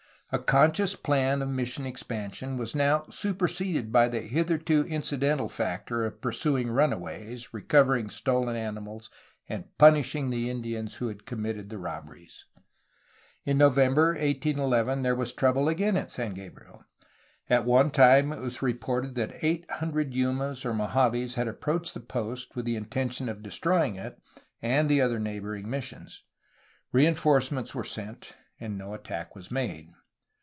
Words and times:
A 0.33 0.39
conscious 0.39 0.95
plan 0.95 1.41
of 1.41 1.49
mission 1.49 1.85
expansion 1.85 2.55
was 2.55 2.73
now 2.73 3.03
superseded 3.09 3.91
by 3.91 4.07
the 4.07 4.21
hitherto 4.21 4.85
incidental 4.85 5.49
factors 5.49 6.07
of 6.07 6.21
pursuing 6.21 6.69
runaways, 6.71 7.53
recovering 7.53 8.09
stolen 8.09 8.55
animals, 8.55 9.09
and 9.49 9.65
punishing 9.77 10.29
the 10.29 10.49
Indians 10.49 10.95
who 10.95 11.09
had 11.09 11.25
committed 11.25 11.69
the 11.69 11.77
robberies. 11.77 12.45
In 13.43 13.57
November 13.57 14.11
1811 14.11 15.01
there 15.01 15.15
was 15.17 15.33
trouble 15.33 15.67
again 15.67 15.97
at 15.97 16.09
San 16.09 16.33
Gabriel. 16.33 16.85
At 17.49 17.65
one 17.65 17.89
time 17.91 18.31
it 18.31 18.39
was 18.39 18.61
reported 18.61 19.15
that 19.15 19.43
eight 19.43 19.69
hundred 19.69 20.13
Yumas 20.13 20.63
or 20.63 20.73
Mojaves 20.73 21.35
had 21.35 21.49
approached 21.49 21.93
that 21.93 22.07
post 22.07 22.55
with 22.55 22.63
the 22.63 22.77
intention 22.77 23.27
of 23.27 23.43
destroying 23.43 23.95
it 23.97 24.17
and 24.61 24.87
the 24.87 25.01
other 25.01 25.19
neighboring 25.19 25.69
missions. 25.69 26.23
Rein 26.93 27.15
forcements 27.15 27.75
were 27.75 27.83
sent, 27.83 28.37
and 28.61 28.77
no 28.77 28.93
attack 28.93 29.35
was 29.35 29.51
made. 29.51 29.89